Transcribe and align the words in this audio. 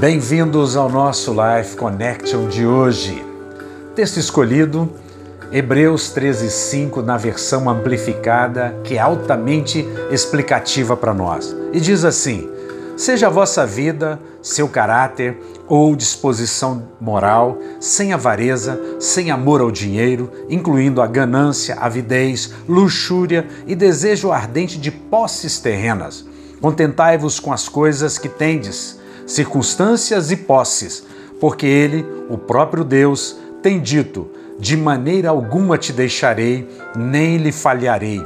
Bem-vindos 0.00 0.76
ao 0.76 0.88
nosso 0.88 1.30
Life 1.30 1.76
Connection 1.76 2.48
de 2.48 2.64
hoje. 2.64 3.22
Texto 3.94 4.16
escolhido, 4.16 4.90
Hebreus 5.52 6.10
13:5 6.14 7.02
na 7.02 7.18
versão 7.18 7.68
amplificada, 7.68 8.74
que 8.82 8.94
é 8.94 8.98
altamente 8.98 9.86
explicativa 10.10 10.96
para 10.96 11.12
nós. 11.12 11.54
E 11.70 11.78
diz 11.78 12.02
assim: 12.02 12.48
Seja 12.96 13.26
a 13.26 13.30
vossa 13.30 13.66
vida, 13.66 14.18
seu 14.40 14.66
caráter 14.68 15.38
ou 15.68 15.94
disposição 15.94 16.82
moral, 16.98 17.58
sem 17.78 18.14
avareza, 18.14 18.80
sem 18.98 19.30
amor 19.30 19.60
ao 19.60 19.70
dinheiro, 19.70 20.32
incluindo 20.48 21.02
a 21.02 21.06
ganância, 21.06 21.74
avidez, 21.74 22.54
luxúria 22.66 23.46
e 23.66 23.74
desejo 23.74 24.32
ardente 24.32 24.78
de 24.78 24.90
posses 24.90 25.58
terrenas. 25.58 26.24
Contentai-vos 26.58 27.38
com 27.38 27.52
as 27.52 27.68
coisas 27.68 28.16
que 28.16 28.30
tendes 28.30 28.98
circunstâncias 29.30 30.32
e 30.32 30.36
posses, 30.36 31.04
porque 31.40 31.64
ele, 31.64 32.04
o 32.28 32.36
próprio 32.36 32.82
Deus, 32.82 33.36
tem 33.62 33.80
dito: 33.80 34.28
De 34.58 34.76
maneira 34.76 35.30
alguma 35.30 35.78
te 35.78 35.92
deixarei, 35.92 36.68
nem 36.96 37.36
lhe 37.36 37.52
falharei, 37.52 38.20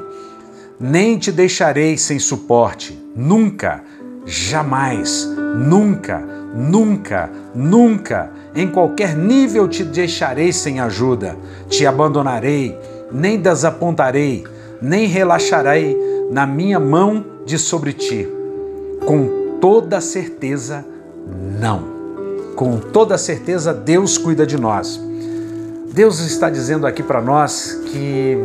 nem 0.81 1.19
te 1.19 1.31
deixarei 1.31 1.99
sem 1.99 2.19
suporte, 2.19 2.99
nunca, 3.15 3.85
jamais, 4.25 5.29
nunca, 5.57 6.27
nunca, 6.55 7.31
nunca, 7.55 8.31
em 8.55 8.67
qualquer 8.69 9.15
nível 9.15 9.69
te 9.69 9.85
deixarei 9.85 10.53
sem 10.53 10.81
ajuda, 10.81 11.37
te 11.69 11.87
abandonarei, 11.87 12.77
nem 13.13 13.39
desapontarei, 13.39 14.45
nem 14.81 15.07
relaxarei 15.07 15.97
na 16.31 16.47
minha 16.47 16.81
mão 16.81 17.25
de 17.45 17.59
sobre 17.59 17.93
ti. 17.93 18.27
Com 19.05 19.59
toda 19.61 20.01
certeza, 20.01 20.85
não. 21.59 21.95
Com 22.57 22.79
toda 22.79 23.19
certeza, 23.19 23.75
Deus 23.75 24.17
cuida 24.17 24.47
de 24.47 24.59
nós. 24.59 25.01
Deus 25.93 26.19
está 26.21 26.51
dizendo 26.51 26.87
aqui 26.87 27.03
para 27.03 27.21
nós 27.21 27.81
que 27.87 28.37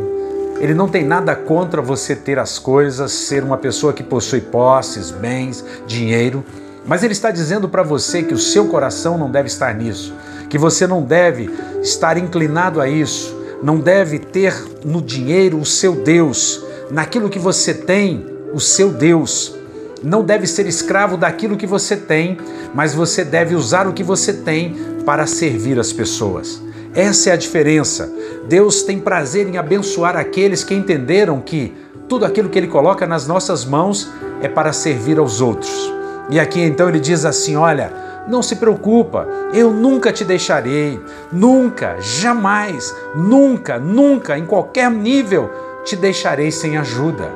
Ele 0.60 0.74
não 0.74 0.88
tem 0.88 1.04
nada 1.04 1.36
contra 1.36 1.82
você 1.82 2.16
ter 2.16 2.38
as 2.38 2.60
coisas, 2.60 3.12
ser 3.12 3.44
uma 3.44 3.58
pessoa 3.58 3.92
que 3.92 4.04
possui 4.04 4.42
posses, 4.42 5.10
bens, 5.10 5.66
dinheiro, 5.88 6.46
mas 6.86 7.04
Ele 7.04 7.14
está 7.14 7.32
dizendo 7.32 7.68
para 7.68 7.84
você 7.84 8.24
que 8.24 8.34
o 8.34 8.38
seu 8.38 8.68
coração 8.68 9.18
não 9.18 9.32
deve 9.32 9.48
estar 9.48 9.74
nisso, 9.74 10.14
que 10.50 10.58
você 10.58 10.86
não 10.86 11.02
deve 11.02 11.50
estar 11.82 12.18
inclinado 12.18 12.80
a 12.80 12.88
isso, 12.88 13.36
não 13.64 13.80
deve 13.80 14.20
ter 14.20 14.54
no 14.86 15.02
dinheiro 15.02 15.60
o 15.60 15.66
seu 15.66 15.96
Deus, 15.96 16.64
naquilo 16.92 17.30
que 17.30 17.40
você 17.40 17.74
tem, 17.74 18.26
o 18.54 18.60
seu 18.60 18.92
Deus 18.92 19.59
não 20.04 20.24
deve 20.24 20.48
ser 20.48 20.66
escravo 20.68 21.18
daquilo 21.18 21.58
que 21.58 21.68
você 21.68 21.96
tem, 21.96 22.38
mas 22.74 22.94
você 22.94 23.24
deve 23.24 23.56
usar 23.56 23.88
o 23.88 23.94
que 23.94 24.04
você 24.04 24.34
tem 24.34 24.76
para 25.06 25.26
servir 25.26 25.80
as 25.80 25.92
pessoas. 25.92 26.62
Essa 26.94 27.30
é 27.30 27.34
a 27.34 27.38
diferença. 27.38 28.12
Deus 28.48 28.84
tem 28.84 29.00
prazer 29.00 29.48
em 29.48 29.58
abençoar 29.58 30.18
aqueles 30.18 30.64
que 30.64 30.74
entenderam 30.74 31.40
que 31.40 31.74
tudo 32.08 32.26
aquilo 32.26 32.50
que 32.50 32.58
Ele 32.58 32.68
coloca 32.68 33.06
nas 33.06 33.28
nossas 33.28 33.64
mãos 33.64 34.10
é 34.42 34.48
para 34.48 34.74
servir 34.74 35.20
aos 35.20 35.42
outros. 35.42 35.94
E 36.30 36.40
aqui 36.40 36.62
então 36.62 36.88
ele 36.88 37.00
diz 37.00 37.26
assim: 37.26 37.56
Olha, 37.56 37.92
não 38.28 38.42
se 38.42 38.56
preocupa, 38.56 39.28
eu 39.54 39.72
nunca 39.72 40.12
te 40.12 40.24
deixarei, 40.24 41.00
nunca, 41.32 41.98
jamais, 42.00 42.96
nunca, 43.16 43.80
nunca, 43.80 44.38
em 44.38 44.46
qualquer 44.46 44.90
nível, 44.92 45.50
te 45.84 45.96
deixarei 45.96 46.52
sem 46.52 46.78
ajuda. 46.78 47.32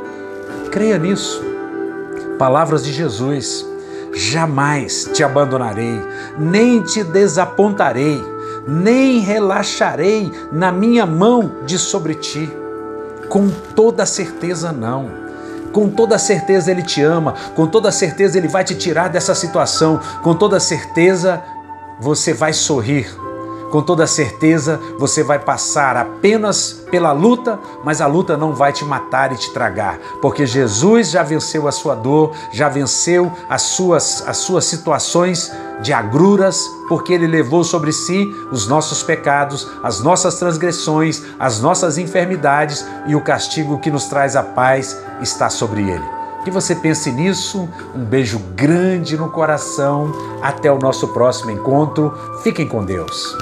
Creia 0.72 0.98
nisso. 0.98 1.53
Palavras 2.38 2.84
de 2.84 2.92
Jesus: 2.92 3.66
Jamais 4.14 5.10
te 5.14 5.24
abandonarei, 5.24 6.00
nem 6.38 6.82
te 6.82 7.04
desapontarei, 7.04 8.24
nem 8.68 9.20
relaxarei 9.20 10.32
na 10.52 10.72
minha 10.72 11.06
mão 11.06 11.52
de 11.66 11.78
sobre 11.78 12.16
ti. 12.16 12.52
Com 13.30 13.50
toda 13.76 14.06
certeza, 14.06 14.72
não. 14.72 15.24
Com 15.72 15.90
toda 15.90 16.20
certeza 16.20 16.70
Ele 16.70 16.84
te 16.84 17.02
ama, 17.02 17.34
com 17.56 17.66
toda 17.66 17.92
certeza 17.92 18.38
Ele 18.38 18.48
vai 18.48 18.64
te 18.64 18.76
tirar 18.76 19.08
dessa 19.10 19.34
situação, 19.34 20.00
com 20.22 20.36
toda 20.36 20.60
certeza 20.60 21.42
você 22.00 22.34
vai 22.34 22.54
sorrir 22.54 23.23
com 23.74 23.82
toda 23.82 24.06
certeza 24.06 24.80
você 25.00 25.24
vai 25.24 25.40
passar 25.40 25.98
apenas 25.98 26.84
pela 26.92 27.12
luta, 27.12 27.60
mas 27.84 28.02
a 28.02 28.06
luta 28.06 28.38
não 28.38 28.54
vai 28.54 28.72
te 28.72 28.86
matar 28.86 29.34
e 29.34 29.36
te 29.36 29.52
tragar, 29.52 29.98
porque 30.22 30.46
Jesus 30.46 31.10
já 31.10 31.24
venceu 31.24 31.68
a 31.68 31.72
sua 31.72 31.96
dor, 31.96 32.36
já 32.52 32.70
venceu 32.70 33.32
as 33.50 33.64
suas, 33.64 34.24
as 34.28 34.38
suas 34.38 34.66
situações 34.66 35.52
de 35.82 35.92
agruras, 35.92 36.70
porque 36.88 37.14
ele 37.14 37.26
levou 37.26 37.64
sobre 37.64 37.92
si 37.92 38.32
os 38.52 38.68
nossos 38.68 39.02
pecados, 39.02 39.68
as 39.82 40.02
nossas 40.02 40.36
transgressões, 40.36 41.24
as 41.40 41.60
nossas 41.60 41.98
enfermidades 41.98 42.86
e 43.08 43.16
o 43.16 43.22
castigo 43.22 43.80
que 43.80 43.90
nos 43.90 44.06
traz 44.06 44.36
a 44.36 44.44
paz 44.44 44.96
está 45.20 45.50
sobre 45.50 45.82
ele. 45.82 46.06
Que 46.44 46.52
você 46.52 46.76
pense 46.76 47.12
nisso. 47.12 47.68
Um 47.96 48.04
beijo 48.04 48.38
grande 48.54 49.18
no 49.18 49.32
coração. 49.32 50.12
Até 50.42 50.70
o 50.70 50.78
nosso 50.78 51.08
próximo 51.08 51.52
encontro. 51.52 52.14
Fiquem 52.44 52.68
com 52.68 52.84
Deus. 52.84 53.34